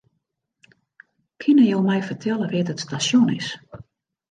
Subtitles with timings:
[1.43, 3.47] Kinne jo my fertelle wêr't it stasjon is?